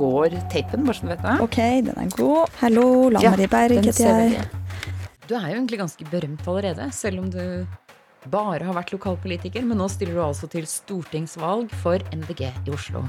går 0.00 0.38
tapen, 0.52 0.88
bare 0.88 0.96
så 0.96 1.06
du 1.06 1.12
vet 1.12 1.22
det. 1.26 1.36
Ok, 1.44 1.60
den 1.90 2.00
er 2.00 2.10
god. 2.16 2.56
Hallo, 2.62 2.88
Lan 3.12 3.28
Marie 3.34 3.52
Berg 3.52 3.84
heter 3.84 4.08
jeg. 4.08 4.48
Du 5.28 5.36
er 5.38 5.52
jo 5.52 5.60
egentlig 5.60 5.78
ganske 5.78 6.08
berømt 6.10 6.48
allerede, 6.50 6.88
selv 6.96 7.22
om 7.22 7.30
du 7.30 7.42
bare 8.28 8.64
har 8.66 8.76
vært 8.76 8.92
lokalpolitiker. 8.96 9.64
Men 9.64 9.80
nå 9.80 9.88
stiller 9.92 10.18
du 10.18 10.24
altså 10.24 10.50
til 10.50 10.66
stortingsvalg 10.68 11.72
for 11.84 12.02
MDG 12.12 12.48
i 12.50 12.74
Oslo. 12.74 13.04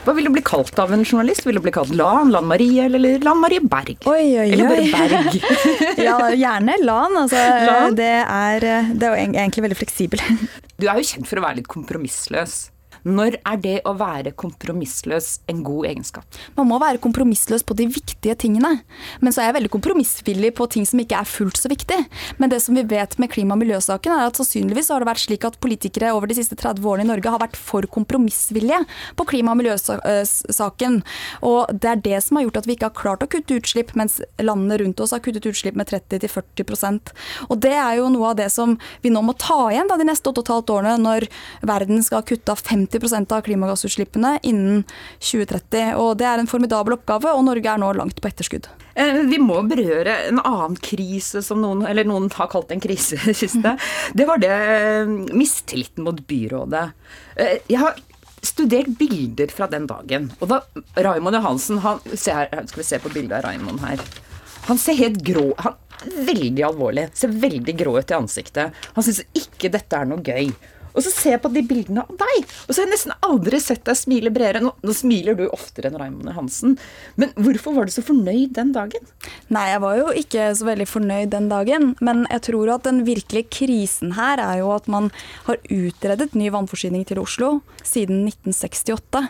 Hva 0.00 0.14
vil 0.16 0.24
du 0.24 0.32
bli 0.32 0.40
kalt 0.40 0.78
av 0.80 0.94
en 0.96 1.02
journalist? 1.04 1.44
Vil 1.44 1.58
du 1.58 1.60
bli 1.60 1.72
kalt 1.76 1.92
Lan, 1.92 2.30
Lan 2.32 2.46
Marie 2.48 2.86
eller 2.86 3.20
Lan 3.20 3.36
Marie 3.42 3.60
Berg? 3.60 3.98
Oi, 4.08 4.22
oi, 4.32 4.46
oi. 4.46 4.48
Eller 4.56 4.70
bare. 4.72 4.86
Berg? 4.94 5.36
ja, 6.08 6.16
gjerne 6.40 6.78
LAN. 6.80 7.18
Altså, 7.26 7.42
LAN? 7.68 7.98
Det, 7.98 8.12
er, 8.24 8.68
det 8.96 9.10
er 9.10 9.20
egentlig 9.28 9.66
veldig 9.68 9.80
fleksibel. 9.82 10.24
Du 10.80 10.88
er 10.88 10.96
jo 10.96 11.04
kjent 11.04 11.28
for 11.28 11.42
å 11.42 11.44
være 11.44 11.60
litt 11.60 11.68
kompromissløs. 11.68 12.62
Når 13.06 13.38
er 13.40 13.60
det 13.60 13.76
å 13.88 13.94
være 13.98 14.32
kompromissløs 14.38 15.40
en 15.50 15.62
god 15.64 15.88
egenskap? 15.90 16.40
Man 16.56 16.68
må 16.68 16.78
være 16.82 17.00
kompromissløs 17.02 17.64
på 17.66 17.76
de 17.78 17.86
viktige 17.90 18.36
tingene. 18.38 18.80
Men 19.20 19.32
så 19.32 19.42
er 19.42 19.50
jeg 19.50 19.58
veldig 19.60 19.72
kompromissvillig 19.72 20.52
på 20.58 20.68
ting 20.72 20.86
som 20.88 21.00
ikke 21.02 21.20
er 21.20 21.28
fullt 21.28 21.60
så 21.60 21.70
viktig. 21.72 21.98
Men 22.38 22.52
det 22.52 22.60
som 22.64 22.76
vi 22.76 22.84
vet 22.84 23.16
med 23.20 23.32
klima- 23.32 23.56
og 23.56 23.62
miljøsaken, 23.62 24.12
er 24.12 24.28
at 24.28 24.40
sannsynligvis 24.40 24.90
har 24.92 25.02
det 25.02 25.10
vært 25.10 25.24
slik 25.24 25.46
at 25.48 25.58
politikere 25.62 26.12
over 26.16 26.30
de 26.30 26.36
siste 26.38 26.58
30 26.58 26.84
årene 26.84 27.06
i 27.06 27.10
Norge 27.10 27.32
har 27.32 27.42
vært 27.42 27.58
for 27.58 27.86
kompromissvillige 27.88 28.82
på 29.16 29.28
klima- 29.32 29.54
og 29.54 29.60
miljøsaken. 29.62 31.00
Og 31.46 31.72
det 31.72 31.90
er 31.90 32.04
det 32.04 32.22
som 32.24 32.36
har 32.36 32.46
gjort 32.46 32.60
at 32.62 32.68
vi 32.68 32.76
ikke 32.76 32.90
har 32.90 33.00
klart 33.00 33.24
å 33.24 33.30
kutte 33.30 33.56
utslipp, 33.60 33.94
mens 33.98 34.20
landene 34.40 34.80
rundt 34.82 35.00
oss 35.00 35.14
har 35.16 35.22
kuttet 35.24 35.48
utslipp 35.48 35.76
med 35.78 35.88
30-40% 35.90 37.12
Og 37.48 37.60
det 37.62 37.72
er 37.72 37.96
jo 37.98 38.08
noe 38.12 38.32
av 38.32 38.38
det 38.38 38.50
som 38.52 38.76
vi 39.02 39.12
nå 39.12 39.22
må 39.24 39.34
ta 39.38 39.70
igjen 39.70 39.88
da, 39.90 39.96
de 40.00 40.06
neste 40.08 40.30
8,5 40.30 40.72
årene, 40.74 40.96
når 41.00 41.26
verden 41.66 42.02
skal 42.04 42.20
ha 42.20 42.26
kutta 42.26 42.56
50 42.58 42.89
av 42.94 43.42
klimagassutslippene 43.46 44.38
innen 44.42 44.84
2030. 45.20 45.94
Og 46.00 46.16
det 46.18 46.26
er 46.26 46.38
en 46.42 46.50
formidabel 46.50 46.96
oppgave, 46.98 47.32
og 47.34 47.44
Norge 47.44 47.70
er 47.72 47.78
nå 47.78 47.92
langt 47.96 48.20
på 48.20 48.28
etterskudd. 48.28 48.68
Eh, 48.94 49.22
Vi 49.30 49.38
må 49.38 49.60
berøre 49.68 50.28
en 50.28 50.40
annen 50.40 50.76
krise 50.76 51.42
som 51.42 51.60
noen, 51.60 51.86
eller 51.86 52.04
noen 52.04 52.30
har 52.34 52.48
kalt 52.48 52.70
en 52.72 52.80
krise 52.80 53.16
i 53.16 53.24
det 53.30 53.36
siste. 53.36 53.76
Det 54.14 54.26
var 54.26 54.38
det 54.42 54.50
eh, 54.50 55.06
mistilliten 55.34 56.04
mot 56.04 56.18
byrådet. 56.26 56.90
Eh, 57.36 57.58
Jeg 57.68 57.78
har 57.78 57.94
studert 58.42 58.96
bilder 58.98 59.52
fra 59.52 59.66
den 59.68 59.86
dagen. 59.86 60.30
Og 60.40 60.48
da 60.48 60.62
Raymond 60.96 61.36
Johansen 61.36 61.78
han, 61.84 62.00
se 62.14 62.32
her, 62.32 62.48
Skal 62.66 62.82
vi 62.82 62.88
se 62.88 62.98
på 62.98 63.12
bildet 63.12 63.38
av 63.38 63.50
Raymond 63.50 63.80
her. 63.80 64.00
Han 64.68 64.78
ser 64.78 64.94
helt 64.94 65.22
grå 65.24 65.54
han, 65.58 65.74
Veldig 66.00 66.62
alvorlig. 66.64 67.10
Ser 67.12 67.28
veldig 67.28 67.74
grå 67.76 67.98
ut 67.98 68.10
i 68.10 68.16
ansiktet. 68.16 68.72
Han 68.96 69.04
syns 69.04 69.20
ikke 69.36 69.68
dette 69.72 69.98
er 69.98 70.08
noe 70.08 70.22
gøy. 70.24 70.48
Og 70.94 71.04
så 71.04 71.12
ser 71.12 71.36
jeg 71.36 71.42
på 71.44 71.52
de 71.54 71.62
bildene 71.66 72.04
av 72.04 72.16
deg, 72.20 72.50
og 72.66 72.72
så 72.72 72.80
har 72.80 72.88
jeg 72.88 72.94
nesten 72.94 73.14
aldri 73.26 73.60
sett 73.62 73.84
deg 73.86 73.98
smile 73.98 74.32
bredere. 74.34 74.62
Nå, 74.64 74.72
nå 74.82 74.96
smiler 74.96 75.38
du 75.38 75.46
oftere 75.50 75.90
enn 75.90 75.98
Raymond 76.00 76.34
Hansen. 76.36 76.76
men 77.20 77.32
hvorfor 77.38 77.76
var 77.76 77.88
du 77.88 77.94
så 77.94 78.04
fornøyd 78.04 78.54
den 78.56 78.72
dagen? 78.76 79.06
Nei, 79.52 79.66
jeg 79.72 79.82
var 79.84 79.98
jo 79.98 80.10
ikke 80.22 80.48
så 80.56 80.68
veldig 80.68 80.88
fornøyd 80.88 81.32
den 81.34 81.48
dagen, 81.50 81.94
men 82.00 82.24
jeg 82.30 82.44
tror 82.50 82.74
at 82.76 82.86
den 82.88 83.02
virkelige 83.06 83.50
krisen 83.50 84.14
her 84.18 84.42
er 84.42 84.60
jo 84.62 84.70
at 84.74 84.88
man 84.90 85.10
har 85.46 85.60
utredet 85.70 86.34
ny 86.38 86.50
vannforsyning 86.52 87.04
til 87.08 87.22
Oslo 87.22 87.50
siden 87.86 88.24
1968, 88.28 89.24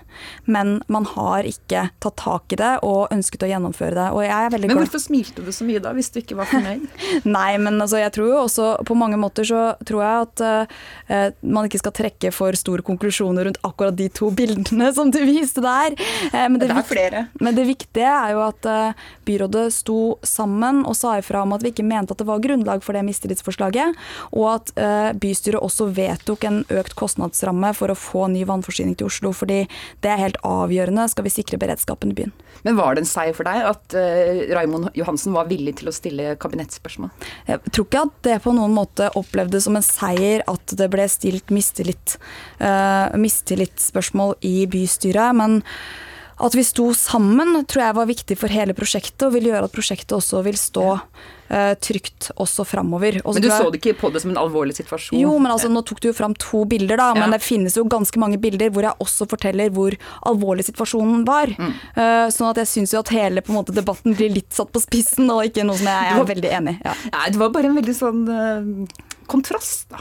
men 0.50 0.78
man 0.89 1.08
har 1.14 1.48
ikke 1.48 1.89
tatt 2.02 2.19
tak 2.20 2.55
i 2.55 2.61
det 2.61 2.72
og 2.86 3.12
ønsket 3.14 3.47
å 3.47 3.50
gjennomføre 3.50 3.97
det. 3.97 4.08
Og 4.17 4.24
jeg 4.24 4.34
er 4.36 4.55
veldig 4.55 4.70
Men 4.72 4.83
hvorfor 4.83 5.02
smilte 5.02 5.45
du 5.45 5.52
så 5.55 5.67
mye 5.69 5.83
da, 5.83 5.92
hvis 5.97 6.11
du 6.12 6.20
ikke 6.22 6.39
var 6.41 6.50
fornøyd? 6.50 6.86
Nei, 7.36 7.52
men 7.62 7.80
altså, 7.80 8.00
jeg 8.02 8.14
tror 8.17 8.30
jo 8.33 8.41
også 8.45 8.70
på 8.86 8.97
mange 8.98 9.19
måter 9.20 9.47
så 9.47 9.62
tror 9.86 10.05
jeg 10.05 10.27
at 10.27 10.45
eh, 10.47 11.30
man 11.53 11.69
ikke 11.69 11.81
skal 11.83 11.95
trekke 11.97 12.33
for 12.34 12.56
store 12.59 12.84
konklusjoner 12.87 13.48
rundt 13.48 13.61
akkurat 13.67 13.97
de 13.97 14.09
to 14.12 14.31
bildene 14.34 14.91
som 14.97 15.12
du 15.12 15.20
viste 15.27 15.62
der. 15.65 15.97
Eh, 16.31 16.47
men, 16.48 16.59
Det 16.61 16.70
er 16.70 16.87
flere. 16.87 17.27
men 17.41 17.55
det 17.57 17.67
viktige 17.69 18.07
er 18.07 18.35
jo 18.35 18.42
at 18.47 18.67
eh, 18.67 18.98
byrådet 19.29 19.67
sto 19.74 20.19
sammen 20.27 20.85
og 20.86 20.97
sa 20.97 21.17
ifra 21.19 21.42
om 21.42 21.55
at 21.57 21.64
vi 21.64 21.73
ikke 21.74 21.86
mente 21.86 22.14
at 22.14 22.20
det 22.23 22.29
var 22.29 22.42
grunnlag 22.42 22.85
for 22.85 22.97
det 22.97 23.05
mistillitsforslaget, 23.07 23.97
og 24.33 24.47
at 24.55 24.73
eh, 24.77 25.11
bystyret 25.20 25.61
også 25.61 25.91
vedtok 25.97 26.47
en 26.48 26.63
økt 26.70 26.97
kostnadsramme 26.98 27.73
for 27.77 27.92
å 27.92 27.98
få 27.98 28.27
ny 28.33 28.45
vannforsyning 28.48 28.97
til 28.98 29.11
Oslo, 29.11 29.33
fordi 29.36 29.64
det 30.05 30.13
er 30.13 30.23
helt 30.23 30.41
avgjørende 30.47 31.08
skal 31.11 31.27
vi 31.27 31.35
sikre 31.35 31.61
beredskapen 31.61 32.13
i 32.13 32.19
byen. 32.23 32.35
Men 32.63 32.77
var 32.77 32.95
det 32.95 33.05
en 33.05 33.08
seier 33.08 33.36
for 33.36 33.48
deg 33.48 33.63
at 33.64 33.95
uh, 33.97 34.41
Raymond 34.53 34.91
Johansen 34.98 35.33
var 35.33 35.48
villig 35.48 35.79
til 35.80 35.89
å 35.89 35.95
stille 35.95 36.35
kabinettspørsmål? 36.41 37.13
Jeg 37.48 37.73
tror 37.73 37.86
ikke 37.86 38.03
at 38.05 38.19
det 38.27 38.36
på 38.45 38.53
noen 38.57 38.74
måte 38.77 39.08
opplevdes 39.17 39.64
som 39.67 39.79
en 39.79 39.86
seier 39.86 40.45
at 40.51 40.77
det 40.77 40.91
ble 40.92 41.07
stilt 41.11 41.39
mistillit, 41.48 42.18
uh, 42.61 43.08
mistillitsspørsmål 43.17 44.36
i 44.45 44.67
bystyret. 44.70 45.33
Men 45.40 45.61
at 46.40 46.55
vi 46.56 46.64
sto 46.64 46.89
sammen 46.96 47.52
tror 47.68 47.84
jeg 47.84 47.96
var 47.98 48.08
viktig 48.08 48.36
for 48.40 48.52
hele 48.52 48.74
prosjektet, 48.77 49.27
og 49.27 49.34
vil 49.36 49.50
gjøre 49.50 49.68
at 49.68 49.74
prosjektet 49.74 50.14
også 50.17 50.40
vil 50.46 50.56
stå 50.56 50.86
eh, 51.52 51.73
trygt 51.84 52.30
også 52.40 52.64
framover. 52.68 53.18
Men 53.20 53.45
du 53.45 53.48
så 53.50 53.68
det 53.68 53.83
ikke 53.83 53.98
på 54.00 54.11
det 54.14 54.23
som 54.24 54.33
en 54.33 54.40
alvorlig 54.40 54.79
situasjon? 54.79 55.18
jo, 55.20 55.34
men 55.36 55.52
altså, 55.52 55.68
nå 55.73 55.83
tok 55.86 56.00
du 56.00 56.08
jo 56.11 56.14
fram 56.17 56.36
to 56.40 56.62
bilder, 56.70 56.96
da, 57.00 57.11
men 57.18 57.34
det 57.36 57.42
finnes 57.45 57.77
jo 57.77 57.84
ganske 57.90 58.23
mange 58.23 58.40
bilder 58.40 58.73
hvor 58.73 58.89
jeg 58.89 59.05
også 59.05 59.29
forteller 59.30 59.73
hvor 59.77 59.96
alvorlig 60.30 60.64
situasjonen 60.70 61.27
var. 61.29 61.52
Mm. 61.52 61.74
Uh, 61.98 62.27
sånn 62.33 62.48
at 62.52 62.62
jeg 62.62 62.73
syns 62.73 62.96
jo 62.96 63.02
at 63.05 63.12
hele 63.14 63.45
måte, 63.50 63.77
debatten 63.77 64.17
blir 64.17 64.33
litt 64.33 64.56
satt 64.56 64.73
på 64.73 64.80
spissen, 64.83 65.29
og 65.33 65.45
ikke 65.50 65.67
noe 65.67 65.77
som 65.80 65.90
jeg, 65.92 66.08
jeg 66.08 66.14
er 66.14 66.23
var- 66.23 66.30
veldig 66.33 66.55
enig 66.61 66.79
i. 66.79 66.80
Ja. 66.89 66.96
Nei, 67.18 67.27
det 67.34 67.42
var 67.42 67.52
bare 67.52 67.68
en 67.68 67.77
veldig 67.83 67.96
sånn 68.00 68.24
uh, 68.30 69.05
kontrast, 69.29 69.90
da. 69.92 70.00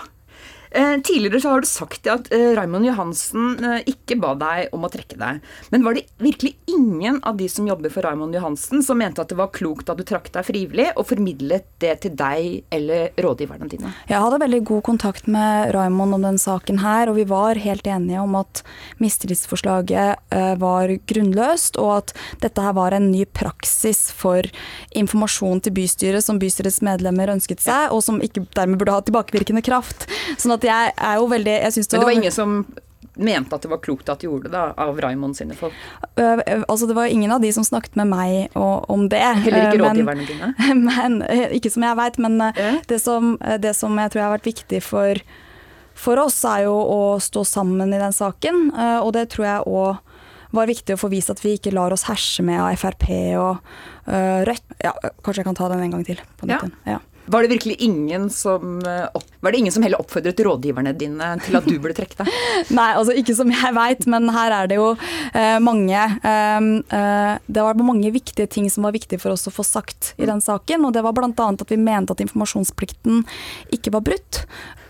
Eh, 0.72 1.02
tidligere 1.04 1.42
så 1.42 1.50
har 1.50 1.62
du 1.62 1.68
sagt 1.68 2.08
at 2.08 2.28
eh, 2.34 2.52
Raymond 2.58 2.86
Johansen 2.86 3.58
eh, 3.66 3.88
ikke 3.90 4.20
ba 4.22 4.36
deg 4.38 4.76
om 4.76 4.86
å 4.86 4.92
trekke 4.94 5.18
deg. 5.18 5.40
Men 5.74 5.86
var 5.86 5.98
det 5.98 6.06
virkelig 6.22 6.54
ingen 6.70 7.18
av 7.26 7.40
de 7.40 7.48
som 7.50 7.66
jobber 7.68 7.90
for 7.94 8.06
Raymond 8.06 8.38
Johansen 8.38 8.84
som 8.86 9.00
mente 9.02 9.24
at 9.24 9.32
det 9.34 9.40
var 9.40 9.50
klokt 9.56 9.90
at 9.90 9.98
du 9.98 10.06
trakk 10.06 10.30
deg 10.36 10.46
frivillig, 10.46 10.92
og 10.94 11.08
formidlet 11.10 11.66
det 11.82 11.96
til 12.06 12.14
deg 12.20 12.70
eller 12.76 13.10
rådgiverne 13.18 13.70
dine? 13.72 13.94
Jeg 14.12 14.22
hadde 14.22 14.42
veldig 14.44 14.62
god 14.70 14.86
kontakt 14.86 15.30
med 15.32 15.74
Raymond 15.74 16.20
om 16.20 16.28
den 16.28 16.38
saken 16.42 16.84
her, 16.84 17.10
og 17.10 17.18
vi 17.18 17.26
var 17.30 17.58
helt 17.58 17.90
enige 17.90 18.22
om 18.22 18.38
at 18.38 18.62
mistillitsforslaget 19.02 20.22
var 20.62 20.92
grunnløst, 21.10 21.80
og 21.82 21.92
at 21.96 22.14
dette 22.44 22.64
her 22.64 22.76
var 22.78 22.94
en 22.96 23.10
ny 23.12 23.24
praksis 23.26 24.10
for 24.16 24.46
informasjon 24.98 25.64
til 25.66 25.76
bystyret 25.80 26.26
som 26.26 26.40
bystyrets 26.42 26.82
medlemmer 26.86 27.32
ønsket 27.34 27.64
seg, 27.64 27.90
og 27.96 28.04
som 28.06 28.22
ikke 28.24 28.46
dermed 28.58 28.80
burde 28.82 28.96
ha 28.98 29.04
tilbakevirkende 29.06 29.64
kraft. 29.66 30.06
Sånn 30.38 30.54
at 30.56 30.59
jeg 30.64 30.94
er 30.98 31.16
jo 31.20 31.28
veldig 31.28 31.56
jeg 31.64 31.74
synes 31.74 31.92
Men 31.92 32.00
det 32.00 32.06
var 32.06 32.18
ingen 32.20 32.32
som 32.32 32.66
mente 33.20 33.56
at 33.56 33.62
det 33.66 33.70
var 33.70 33.82
klokt 33.84 34.08
at 34.10 34.20
de 34.22 34.28
gjorde 34.30 34.44
det, 34.48 34.52
da, 34.54 34.74
av 34.80 34.96
Raymond 35.04 35.36
sine 35.36 35.54
folk? 35.54 35.74
Øh, 36.16 36.40
øh, 36.40 36.64
altså 36.70 36.88
det 36.88 36.96
var 36.96 37.06
ingen 37.12 37.32
av 37.36 37.42
de 37.42 37.52
som 37.52 37.64
snakket 37.68 37.96
med 38.00 38.08
meg 38.08 38.50
og, 38.56 38.86
om 38.90 39.10
det. 39.12 39.20
Heller 39.44 39.66
ikke 39.74 39.76
øh, 39.76 39.82
men- 39.82 40.08
rådgiverne 40.08 40.28
dine? 40.28 40.54
men, 40.88 41.22
eh, 41.28 41.50
ikke 41.58 41.70
som 41.74 41.84
jeg 41.84 41.98
veit, 42.00 42.18
men 42.20 42.38
Ja. 42.56 42.70
det, 42.88 43.02
som, 43.02 43.38
det 43.60 43.76
som 43.76 43.98
jeg 44.00 44.12
tror 44.12 44.22
har 44.24 44.38
vært 44.38 44.48
viktig 44.48 44.82
for, 44.84 45.20
for 46.00 46.16
oss, 46.24 46.40
er 46.48 46.64
jo 46.70 46.76
å 46.80 47.02
stå 47.20 47.44
sammen 47.44 47.92
i 47.94 48.00
den 48.00 48.14
saken. 48.16 48.70
Og 49.04 49.12
det 49.14 49.30
tror 49.34 49.46
jeg 49.46 49.68
òg 49.68 49.98
var 50.56 50.66
viktig 50.72 50.96
å 50.96 50.98
få 51.04 51.10
vist 51.12 51.30
at 51.30 51.44
vi 51.44 51.58
ikke 51.60 51.74
lar 51.76 51.92
oss 51.92 52.08
herse 52.08 52.42
med 52.42 52.58
av 52.62 52.72
Frp 52.80 53.04
og 53.38 53.60
Rødt. 54.08 54.64
Ja, 54.82 54.94
kanskje 55.22 55.44
jeg 55.44 55.46
kan 55.52 55.56
ta 55.60 55.68
den 55.70 55.84
en 55.84 55.92
gang 55.92 56.06
til. 56.08 56.18
på 56.40 56.48
Ja. 56.48 56.56
nytt 56.56 56.64
igjen. 56.72 56.76
Ja. 56.88 57.00
Var 57.30 57.46
det 57.46 57.52
virkelig 57.54 57.76
ingen 57.86 58.30
som 58.34 58.80
eh, 58.86 59.22
Var 59.40 59.52
det 59.52 59.58
ingen 59.58 59.74
som 59.74 59.84
heller 59.84 60.02
oppfordret 60.02 60.40
rådgiverne 60.46 60.94
dine 60.98 61.30
til 61.46 61.60
at 61.60 61.68
du 61.68 61.76
burde 61.78 61.96
trekke 61.98 62.18
deg? 62.24 62.32
Nei, 62.80 62.90
altså 62.98 63.16
ikke 63.18 63.36
som 63.38 63.52
jeg 63.54 63.76
veit, 63.78 64.08
men 64.10 64.30
her 64.34 64.56
er 64.62 64.72
det 64.72 64.80
jo 64.80 64.90
eh, 64.98 65.58
mange 65.64 66.00
eh, 66.00 66.70
eh, 67.00 67.34
Det 67.46 67.66
var 67.66 67.80
mange 67.80 68.12
viktige 68.16 68.50
ting 68.50 68.70
som 68.74 68.88
var 68.88 68.96
viktige 68.96 69.22
for 69.22 69.36
oss 69.36 69.48
å 69.50 69.54
få 69.54 69.66
sagt 69.68 70.14
i 70.18 70.28
den 70.30 70.42
saken. 70.44 70.88
Og 70.88 70.96
det 70.96 71.06
var 71.06 71.16
bl.a. 71.16 71.32
at 71.50 71.72
vi 71.72 71.80
mente 71.80 72.16
at 72.16 72.24
informasjonsplikten 72.26 73.24
ikke 73.76 73.94
var 73.96 74.06
brutt. 74.06 74.44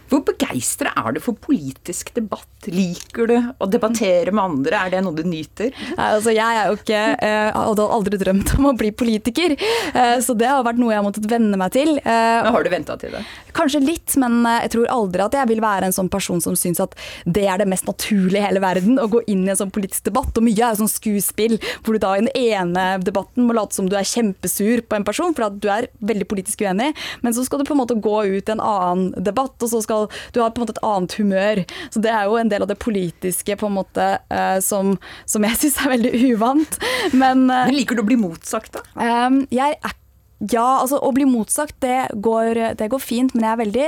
Hvor 0.10 0.24
begeistra 0.26 0.92
er 0.98 1.16
du 1.16 1.20
for 1.22 1.38
politisk 1.38 2.14
debatt? 2.16 2.48
Liker 2.70 3.30
du 3.30 3.36
å 3.62 3.68
debattere 3.70 4.34
med 4.34 4.42
andre? 4.44 4.80
Er 4.80 4.94
det 4.94 5.02
noe 5.06 5.16
du 5.16 5.22
nyter? 5.28 5.70
Nei, 5.96 6.08
altså 6.16 6.34
jeg 6.36 6.58
er 6.60 6.72
jo 6.72 6.80
ikke 6.80 7.02
eh, 7.26 7.56
hadde 7.56 7.86
aldri 7.96 8.20
drømt 8.20 8.56
om 8.58 8.70
å 8.72 8.74
bli 8.80 8.90
politiker, 8.96 9.54
eh, 9.56 10.18
så 10.24 10.36
det 10.38 10.50
har 10.50 10.66
vært 10.66 10.82
noe 10.82 10.92
jeg 10.92 11.00
har 11.00 11.06
måttet 11.06 11.30
venne 11.30 11.60
meg 11.60 11.72
til. 11.76 11.94
Eh, 12.02 12.40
men 12.44 12.52
har 12.56 12.66
du 12.66 12.72
venta 12.74 12.98
til 13.00 13.14
det. 13.16 13.22
Kanskje 13.56 13.84
litt, 13.84 14.16
men 14.22 14.42
eh, 14.50 14.64
jeg 14.66 14.74
tror 14.76 14.90
aldri 14.96 15.26
at 15.26 15.38
jeg 15.40 15.52
vil 15.54 15.62
være 15.64 15.90
en 15.90 15.96
sånn 15.96 16.12
person 16.12 16.42
som 16.44 16.58
syns 16.60 16.82
at 16.84 16.98
det 17.30 17.46
er 17.46 17.62
det 17.62 17.70
mest 17.70 17.88
naturlige 17.90 18.42
i 18.42 18.48
hele 18.48 18.64
verden, 18.64 19.00
å 19.00 19.08
gå 19.12 19.22
inn 19.30 19.46
i 19.46 19.54
en 19.54 19.62
sånn 19.62 19.74
politisk 19.76 20.10
debatt. 20.10 20.34
Og 20.34 20.46
mye 20.46 20.58
er 20.58 20.74
jo 20.74 20.82
sånn 20.82 20.92
skuespill, 20.92 21.60
hvor 21.86 21.96
du 21.96 22.02
da 22.02 22.16
i 22.18 22.26
den 22.26 22.34
ene 22.34 22.88
debatten 23.06 23.46
må 23.46 23.56
late 23.58 23.78
som 23.78 23.90
du 23.90 23.96
er 24.00 24.08
kjempesur 24.08 24.84
på 24.90 24.98
en 24.98 25.08
person, 25.08 25.38
for 25.38 25.50
at 25.52 25.62
du 25.62 25.70
er 25.72 25.90
veldig 26.02 26.28
politisk 26.30 26.66
uenig, 26.66 26.92
men 27.22 27.36
så 27.36 27.46
skal 27.46 27.62
du 27.62 27.68
på 27.70 27.78
en 27.78 27.84
måte 27.84 28.00
gå 28.00 28.18
ut 28.26 28.50
i 28.50 28.56
en 28.56 28.64
annen 28.64 29.14
debatt, 29.16 29.56
og 29.62 29.72
så 29.72 29.82
skal 29.86 29.99
du 30.34 30.42
har 30.42 30.54
på 30.54 30.62
en 30.62 30.68
måte 30.68 30.78
et 30.78 30.84
annet 30.90 31.16
humør. 31.20 31.64
Så 31.94 32.04
det 32.04 32.14
er 32.14 32.28
jo 32.30 32.40
en 32.40 32.52
del 32.52 32.66
av 32.66 32.72
det 32.72 32.80
politiske 32.82 33.58
på 33.60 33.70
en 33.70 33.78
måte 33.78 34.10
eh, 34.30 34.58
som, 34.66 34.96
som 35.30 35.48
jeg 35.48 35.58
syns 35.64 35.80
er 35.84 35.94
veldig 35.96 36.14
uvant. 36.34 36.80
Men 37.14 37.48
eh, 37.50 37.66
Men 37.70 37.78
liker 37.78 38.00
du 38.00 38.06
å 38.06 38.10
bli 38.10 38.20
motsagt, 38.20 38.78
da? 38.78 38.86
Um, 39.00 39.44
jeg 39.54 39.78
er 39.78 39.99
Ja, 40.40 40.80
altså 40.80 41.02
å 41.04 41.10
bli 41.12 41.26
motsagt, 41.28 41.76
det 41.84 42.14
går, 42.24 42.62
det 42.80 42.88
går, 42.92 43.02
fint, 43.04 43.34
men 43.36 43.44
jeg 43.44 43.52
er 43.52 43.60
veldig 43.60 43.88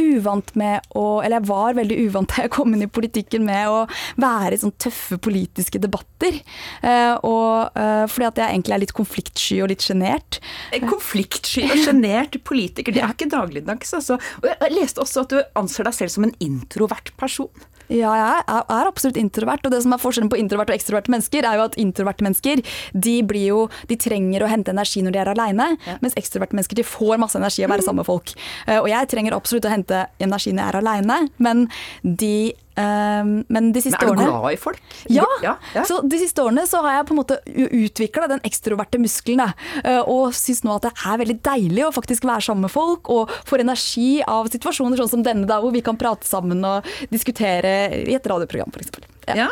uvant 0.00 0.52
med 0.56 0.86
å 0.96 1.20
Eller 1.20 1.40
jeg 1.40 1.48
var 1.50 1.76
veldig 1.76 1.98
uvant 2.06 2.30
da 2.30 2.46
jeg 2.46 2.52
kom 2.54 2.72
inn 2.72 2.84
i 2.86 2.88
politikken 2.88 3.44
med 3.44 3.68
å 3.68 3.82
være 4.20 4.56
i 4.56 4.60
sånne 4.62 4.80
tøffe 4.80 5.18
politiske 5.20 5.80
debatter. 5.82 6.38
Eh, 6.80 7.14
og 7.26 7.76
eh, 7.76 8.04
fordi 8.08 8.28
at 8.30 8.40
jeg 8.40 8.54
egentlig 8.54 8.76
er 8.76 8.82
litt 8.84 8.96
konfliktsky 8.96 9.60
og 9.64 9.70
litt 9.72 9.84
sjenert. 9.84 10.40
Konfliktsky 10.88 11.66
og 11.68 11.84
sjenert 11.84 12.40
politiker, 12.48 12.96
det 12.96 13.04
er 13.04 13.12
ikke 13.12 13.30
dagligdags, 13.32 13.92
altså. 13.98 14.16
Og 14.40 14.48
jeg 14.48 14.76
leste 14.76 15.04
også 15.04 15.26
at 15.26 15.34
du 15.34 15.40
anser 15.60 15.88
deg 15.88 15.98
selv 15.98 16.16
som 16.16 16.28
en 16.28 16.36
introvert 16.44 17.12
person. 17.20 17.52
Ja, 17.90 18.12
jeg 18.14 18.42
er, 18.46 18.62
er, 18.62 18.88
absolutt 18.88 19.18
introvert. 19.20 19.64
Og 19.66 19.74
det 19.74 19.82
som 19.84 19.94
er 19.94 20.02
forskjellen 20.02 20.30
på 20.30 20.38
introvert 20.40 20.70
og 20.70 20.78
ekstroverte 20.78 21.12
mennesker, 21.12 21.46
er 21.46 21.58
jo 21.58 21.66
at 21.66 21.78
introverte 21.80 22.26
mennesker 22.26 22.62
de, 22.94 23.16
blir 23.26 23.46
jo, 23.50 23.60
de 23.90 23.98
trenger 24.00 24.46
å 24.46 24.50
hente 24.50 24.74
energi 24.74 25.02
når 25.04 25.16
de 25.16 25.22
er 25.24 25.32
aleine, 25.34 25.68
ja. 25.86 25.98
mens 26.04 26.16
ekstroverte 26.20 26.56
mennesker 26.56 26.78
de 26.78 26.86
får 26.86 27.20
masse 27.22 27.38
energi 27.40 27.64
av 27.64 27.70
å 27.70 27.74
være 27.74 27.86
sammen 27.86 28.04
med 28.04 28.10
folk. 28.10 28.34
Uh, 28.68 28.78
og 28.80 28.90
jeg 28.92 29.10
trenger 29.10 29.36
absolutt 29.36 29.66
å 29.66 29.74
hente 29.74 30.04
energi 30.22 30.54
når 30.54 30.62
jeg 30.62 30.74
er 30.74 30.80
aleine, 30.84 31.20
men 31.42 31.66
de 32.02 32.34
men 32.76 33.72
de 33.74 33.80
siste 33.82 33.98
men 33.98 34.12
er 34.14 34.18
du 34.20 34.30
glad 34.30 34.46
i 34.54 34.58
folk? 34.60 34.80
Ja, 35.12 35.26
ja, 35.42 35.56
ja, 35.74 35.82
Så 35.88 36.00
de 36.06 36.20
siste 36.20 36.42
årene 36.44 36.66
så 36.70 36.80
har 36.84 36.98
jeg 36.98 37.08
på 37.08 37.14
en 37.16 37.20
måte 37.20 37.38
utvikla 37.46 38.28
den 38.30 38.42
ekstroverte 38.46 39.00
muskelen. 39.02 39.42
Uh, 39.84 40.02
og 40.04 40.36
syns 40.36 40.62
nå 40.64 40.76
at 40.76 40.88
det 40.88 40.92
er 40.94 41.20
veldig 41.20 41.38
deilig 41.44 41.86
å 41.86 41.94
faktisk 41.94 42.26
være 42.28 42.46
sammen 42.46 42.66
med 42.66 42.72
folk 42.72 43.10
og 43.12 43.32
får 43.48 43.64
energi 43.64 44.20
av 44.22 44.50
situasjoner 44.52 45.00
sånn 45.00 45.12
som 45.16 45.26
denne, 45.26 45.48
da, 45.50 45.60
hvor 45.62 45.74
vi 45.74 45.82
kan 45.84 45.98
prate 46.00 46.28
sammen 46.28 46.62
og 46.66 46.86
diskutere 47.12 47.74
i 48.04 48.16
et 48.16 48.30
radioprogram 48.30 48.72
f.eks. 48.74 48.94
Ja. 49.28 49.46
ja. 49.46 49.50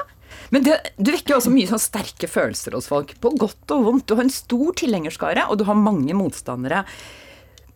Men 0.54 0.64
det, 0.64 0.78
du 0.96 1.12
vekker 1.12 1.36
også 1.36 1.52
mye 1.52 1.68
sånn 1.68 1.82
sterke 1.82 2.28
følelser 2.30 2.76
hos 2.76 2.88
folk, 2.90 3.14
på 3.20 3.32
godt 3.40 3.74
og 3.74 3.84
vondt. 3.86 4.08
Du 4.08 4.16
har 4.16 4.24
en 4.24 4.32
stor 4.32 4.76
tilhengerskare, 4.80 5.48
og 5.48 5.60
du 5.60 5.66
har 5.68 5.78
mange 5.78 6.16
motstandere. 6.16 6.84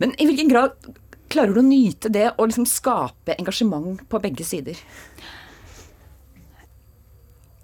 Men 0.00 0.14
i 0.18 0.28
hvilken 0.28 0.50
grad 0.50 0.76
klarer 1.32 1.54
du 1.54 1.62
å 1.62 1.66
nyte 1.66 2.12
det 2.12 2.28
og 2.36 2.50
liksom 2.50 2.68
skape 2.68 3.36
engasjement 3.38 4.02
på 4.08 4.20
begge 4.22 4.46
sider? 4.46 4.78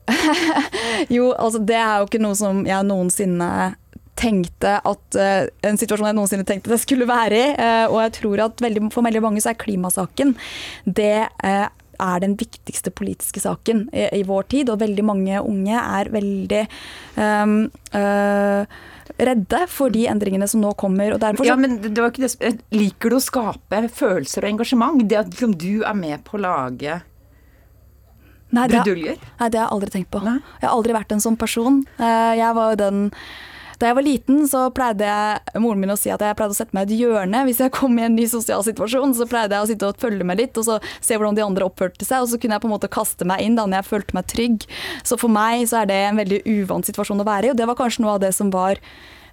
jo, 1.16 1.32
altså 1.36 1.60
det 1.60 1.76
er 1.76 2.00
jo 2.00 2.08
ikke 2.08 2.22
noe 2.22 2.38
som 2.38 2.64
jeg 2.66 2.88
noensinne 2.88 3.50
tenkte 4.18 4.78
at 4.82 5.18
uh, 5.18 5.46
En 5.66 5.78
situasjon 5.78 6.08
jeg 6.08 6.16
noensinne 6.18 6.46
tenkte 6.48 6.72
det 6.72 6.80
skulle 6.82 7.08
være 7.08 7.38
i. 7.38 7.50
Uh, 7.58 7.86
og 7.92 7.98
jeg 8.06 8.14
tror 8.20 8.46
at 8.48 8.62
veldig, 8.64 8.88
for 8.94 9.06
veldig 9.06 9.24
mange 9.24 9.42
så 9.44 9.52
er 9.52 9.60
klimasaken 9.60 10.34
det 10.84 11.28
uh, 11.44 11.68
er 11.98 12.20
den 12.22 12.36
viktigste 12.38 12.92
politiske 12.94 13.42
saken 13.42 13.88
i, 13.90 14.06
i, 14.20 14.24
vår 14.26 14.46
tid. 14.54 14.70
Og 14.70 14.82
veldig 14.82 15.04
mange 15.06 15.40
unge 15.42 15.78
er 15.78 16.10
veldig 16.14 16.60
um, 17.18 17.56
redde 19.16 19.60
for 19.72 19.94
de 19.94 20.06
endringene 20.10 20.48
som 20.50 20.60
nå 20.62 20.72
kommer. 20.78 21.16
ja, 21.44 21.56
men 21.56 21.78
det 21.82 21.96
var 21.96 22.12
ikke 22.12 22.26
det. 22.26 22.54
Liker 22.74 23.14
du 23.14 23.18
å 23.18 23.22
skape 23.22 23.82
følelser 23.88 24.44
og 24.44 24.52
engasjement? 24.52 25.04
Det 25.08 25.20
at 25.20 25.30
liksom, 25.32 25.54
du 25.58 25.84
er 25.86 25.96
med 25.98 26.24
på 26.26 26.38
å 26.38 26.44
lage 26.44 27.00
Bruduljer? 28.48 29.18
Nei, 29.38 29.48
det 29.52 29.58
har 29.60 29.66
jeg 29.66 29.72
aldri 29.74 29.90
tenkt 29.92 30.10
på. 30.14 30.22
Nei? 30.24 30.38
Jeg 30.62 30.68
har 30.68 30.72
aldri 30.72 30.94
vært 30.96 31.10
en 31.12 31.20
sånn 31.20 31.36
person. 31.36 31.82
Eh, 32.00 32.34
jeg 32.40 32.56
var 32.56 32.72
jo 32.72 32.78
den 32.80 33.02
da 33.78 33.90
jeg 33.90 33.94
var 33.94 34.02
liten, 34.02 34.40
så 34.50 34.64
pleide 34.74 35.06
jeg, 35.06 35.58
moren 35.62 35.82
min 35.82 35.92
å 35.94 35.98
si 35.98 36.10
at 36.10 36.22
jeg 36.24 36.34
pleide 36.38 36.54
å 36.54 36.58
sette 36.58 36.74
meg 36.74 36.90
i 36.90 36.96
et 36.96 37.02
hjørne. 37.04 37.44
Hvis 37.46 37.60
jeg 37.62 37.74
kom 37.76 37.94
i 38.00 38.06
en 38.08 38.16
ny 38.18 38.24
sosial 38.30 38.64
situasjon, 38.66 39.14
så 39.14 39.26
pleide 39.30 39.54
jeg 39.54 39.66
å 39.66 39.68
sitte 39.70 39.90
og 39.92 40.00
følge 40.02 40.26
med 40.26 40.40
litt, 40.40 40.58
og 40.58 40.66
så 40.66 40.78
se 40.98 41.14
hvordan 41.14 41.38
de 41.38 41.44
andre 41.46 41.68
oppførte 41.68 42.06
seg. 42.06 42.24
Og 42.24 42.32
så 42.32 42.40
kunne 42.42 42.58
jeg 42.58 42.64
på 42.64 42.70
en 42.70 42.74
måte 42.74 42.90
kaste 42.90 43.28
meg 43.28 43.44
inn 43.44 43.54
da 43.58 43.68
når 43.68 43.80
jeg 43.80 43.90
følte 43.92 44.18
meg 44.18 44.26
trygg. 44.34 44.66
Så 45.06 45.20
for 45.20 45.30
meg 45.30 45.62
så 45.70 45.82
er 45.82 45.92
det 45.92 46.00
en 46.08 46.18
veldig 46.18 46.42
uvant 46.58 46.90
situasjon 46.90 47.22
å 47.22 47.28
være 47.28 47.50
i, 47.50 47.54
og 47.54 47.60
det 47.60 47.70
var 47.70 47.78
kanskje 47.78 48.02
noe 48.02 48.16
av 48.16 48.24
det 48.26 48.34
som 48.34 48.50
var 48.54 48.82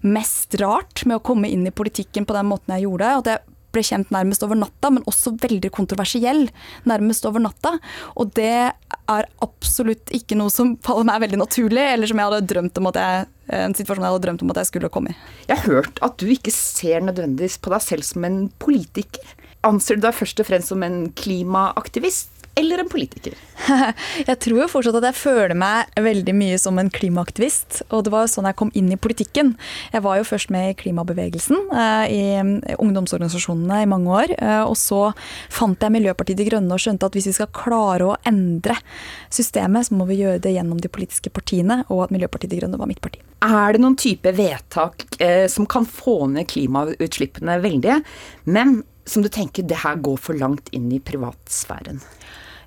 mest 0.06 0.53
rart 0.62 1.01
med 1.09 1.18
å 1.18 1.25
komme 1.25 1.50
inn 1.50 1.65
i 1.65 1.74
politikken 1.74 2.27
på 2.30 2.38
den 2.38 2.50
måten 2.51 2.75
jeg 2.75 2.86
gjorde. 2.86 3.13
At 3.24 3.31
jeg 3.33 3.44
ble 3.75 3.83
kjent 3.83 4.12
nærmest 4.13 4.44
over 4.45 4.59
natta, 4.59 4.91
men 4.94 5.06
også 5.09 5.36
veldig 5.41 5.71
kontroversiell 5.75 6.45
nærmest 6.88 7.25
over 7.27 7.44
natta. 7.44 7.75
Og 8.15 8.31
det 8.38 8.53
er 8.71 9.30
absolutt 9.44 10.13
ikke 10.15 10.38
noe 10.39 10.53
som 10.53 10.75
faller 10.86 11.07
meg 11.09 11.24
veldig 11.25 11.41
naturlig, 11.41 11.83
eller 11.95 12.09
som 12.09 12.21
jeg 12.21 12.30
hadde 12.30 12.51
drømt 12.53 12.81
om 12.81 12.91
at 12.91 13.01
jeg, 13.01 13.25
en 13.53 13.75
situasjon 13.77 14.03
jeg 14.06 14.13
hadde 14.13 14.25
drømt 14.25 14.45
om 14.45 14.53
at 14.53 14.62
jeg 14.63 14.71
skulle 14.71 14.92
komme 14.94 15.13
i. 15.13 15.18
Jeg 15.50 15.59
har 15.62 15.68
hørt 15.69 16.00
at 16.06 16.18
du 16.21 16.30
ikke 16.31 16.53
ser 16.53 17.06
nødvendigvis 17.06 17.59
på 17.62 17.74
deg 17.74 17.83
selv 17.86 18.07
som 18.07 18.25
en 18.27 18.39
politiker. 18.62 19.36
Anser 19.65 19.97
du 19.97 20.06
deg 20.06 20.13
først 20.18 20.42
og 20.42 20.50
fremst 20.50 20.74
som 20.74 20.83
en 20.86 21.07
klimaaktivist? 21.18 22.35
Eller 22.56 22.81
en 22.81 22.90
politiker? 22.90 23.36
Jeg 24.30 24.38
tror 24.44 24.62
jo 24.62 24.68
fortsatt 24.72 24.98
at 25.00 25.07
jeg 25.10 25.18
føler 25.18 25.56
meg 25.57 25.92
veldig 26.02 26.34
mye 26.38 26.57
som 26.62 26.78
en 26.80 26.92
klimaaktivist. 26.94 27.81
Og 27.90 28.06
det 28.06 28.13
var 28.13 28.25
jo 28.25 28.31
sånn 28.31 28.48
jeg 28.50 28.57
kom 28.60 28.72
inn 28.78 28.92
i 28.94 29.00
politikken. 29.00 29.54
Jeg 29.94 30.04
var 30.06 30.19
jo 30.19 30.28
først 30.28 30.52
med 30.54 30.69
i 30.69 30.75
klimabevegelsen, 30.80 31.62
eh, 31.75 32.06
i 32.12 32.75
ungdomsorganisasjonene 32.80 33.81
i 33.84 33.90
mange 33.90 34.12
år. 34.22 34.36
Eh, 34.38 34.63
og 34.63 34.75
så 34.80 35.02
fant 35.54 35.81
jeg 35.81 35.96
Miljøpartiet 35.96 36.40
De 36.40 36.48
Grønne 36.48 36.75
og 36.75 36.84
skjønte 36.84 37.10
at 37.10 37.18
hvis 37.18 37.30
vi 37.31 37.36
skal 37.38 37.52
klare 37.56 38.10
å 38.12 38.18
endre 38.28 38.78
systemet, 39.34 39.90
så 39.90 40.00
må 40.00 40.08
vi 40.10 40.22
gjøre 40.22 40.44
det 40.44 40.56
gjennom 40.56 40.81
de 40.81 40.92
politiske 40.92 41.34
partiene, 41.34 41.81
og 41.90 42.06
at 42.06 42.16
Miljøpartiet 42.16 42.54
De 42.54 42.62
Grønne 42.62 42.80
var 42.81 42.92
mitt 42.92 43.04
parti. 43.04 43.24
Er 43.46 43.75
det 43.75 43.84
noen 43.84 43.98
type 44.00 44.31
vedtak 44.38 45.06
eh, 45.22 45.46
som 45.51 45.68
kan 45.69 45.88
få 45.88 46.24
ned 46.31 46.48
klimautslippene 46.51 47.60
veldig, 47.63 48.00
men 48.50 48.80
som 49.06 49.22
du 49.22 49.30
tenker 49.30 49.68
det 49.68 49.84
her 49.84 50.00
går 50.01 50.18
for 50.22 50.38
langt 50.40 50.72
inn 50.75 50.90
i 50.94 51.01
privatsfæren? 51.04 52.01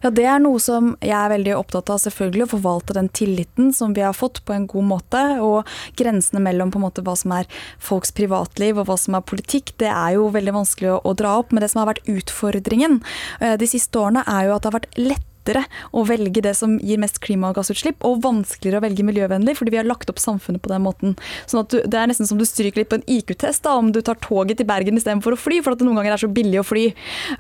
Ja, 0.03 0.11
Det 0.11 0.27
er 0.27 0.39
noe 0.43 0.61
som 0.63 0.93
jeg 1.03 1.15
er 1.17 1.33
veldig 1.33 1.55
opptatt 1.59 1.91
av, 1.91 2.01
selvfølgelig, 2.03 2.47
å 2.47 2.53
forvalte 2.57 2.97
den 2.97 3.09
tilliten 3.09 3.73
som 3.75 3.95
vi 3.97 4.05
har 4.05 4.17
fått 4.17 4.43
på 4.47 4.55
en 4.55 4.67
god 4.71 4.89
måte. 4.91 5.23
Og 5.45 5.69
grensene 5.99 6.43
mellom 6.45 6.73
på 6.73 6.81
en 6.81 6.87
måte 6.87 7.05
hva 7.07 7.17
som 7.19 7.35
er 7.37 7.49
folks 7.83 8.15
privatliv 8.15 8.79
og 8.79 8.89
hva 8.89 8.99
som 9.01 9.19
er 9.19 9.27
politikk, 9.27 9.75
det 9.83 9.91
er 9.93 10.17
jo 10.19 10.29
veldig 10.35 10.55
vanskelig 10.61 10.93
å, 10.95 11.01
å 11.03 11.17
dra 11.19 11.39
opp. 11.41 11.53
Men 11.53 11.65
det 11.65 11.73
som 11.73 11.83
har 11.83 11.93
vært 11.93 12.07
utfordringen 12.09 13.01
eh, 13.41 13.57
de 13.61 13.71
siste 13.71 13.99
årene, 13.99 14.25
er 14.27 14.49
jo 14.49 14.57
at 14.57 14.65
det 14.65 14.73
har 14.73 14.79
vært 14.81 15.01
lett 15.01 15.28
lettere 15.49 15.65
å 15.93 16.05
velge 16.07 16.43
det 16.43 16.55
som 16.57 16.79
gir 16.79 16.99
mest 17.01 17.21
klimagassutslipp, 17.25 18.05
og 18.05 18.23
vanskeligere 18.23 18.81
å 18.81 18.85
velge 18.85 19.05
miljøvennlig, 19.07 19.57
fordi 19.59 19.73
vi 19.73 19.81
har 19.81 19.89
lagt 19.89 20.11
opp 20.11 20.19
samfunnet 20.19 20.63
på 20.63 20.71
den 20.73 20.85
måten. 20.85 21.17
Sånn 21.47 21.63
at 21.65 21.71
du, 21.71 21.81
Det 21.89 21.99
er 21.99 22.09
nesten 22.09 22.27
som 22.27 22.39
du 22.39 22.45
stryker 22.45 22.83
litt 22.83 22.91
på 22.91 22.99
en 22.99 23.07
IQ-test 23.07 23.67
om 23.67 23.93
du 23.93 24.01
tar 24.03 24.19
toget 24.21 24.59
til 24.59 24.67
Bergen 24.67 24.97
istedenfor 24.97 25.35
å 25.35 25.39
fly, 25.39 25.61
for 25.63 25.73
at 25.73 25.79
det 25.79 25.87
noen 25.87 25.99
ganger 26.01 26.17
er 26.17 26.23
så 26.23 26.29
billig 26.29 26.61
å 26.61 26.67
fly. 26.67 26.87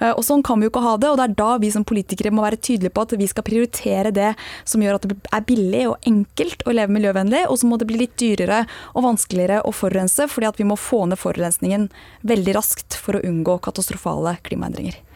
Eh, 0.00 0.12
og 0.12 0.24
Sånn 0.28 0.42
kan 0.42 0.60
vi 0.60 0.68
jo 0.68 0.72
ikke 0.72 0.84
ha 0.84 0.96
det, 0.96 1.10
og 1.10 1.18
det 1.18 1.24
er 1.28 1.36
da 1.38 1.56
vi 1.58 1.70
som 1.72 1.84
politikere 1.84 2.32
må 2.32 2.44
være 2.44 2.60
tydelige 2.60 2.94
på 2.94 3.06
at 3.06 3.16
vi 3.18 3.28
skal 3.28 3.46
prioritere 3.46 4.12
det 4.12 4.34
som 4.68 4.82
gjør 4.82 4.98
at 4.98 5.08
det 5.08 5.16
er 5.32 5.46
billig 5.48 5.84
og 5.88 6.08
enkelt 6.08 6.64
å 6.66 6.74
leve 6.76 6.92
miljøvennlig, 6.92 7.46
og 7.48 7.58
så 7.60 7.68
må 7.68 7.78
det 7.80 7.88
bli 7.88 8.02
litt 8.02 8.16
dyrere 8.20 8.64
og 8.94 9.06
vanskeligere 9.08 9.62
å 9.64 9.74
forurense, 9.74 10.28
fordi 10.28 10.50
at 10.50 10.60
vi 10.60 10.68
må 10.68 10.76
få 10.78 11.06
ned 11.08 11.20
forurensningen 11.20 11.88
veldig 12.28 12.56
raskt 12.58 12.98
for 12.98 13.18
å 13.18 13.24
unngå 13.24 13.58
katastrofale 13.64 14.36
klimaendringer. 14.44 15.07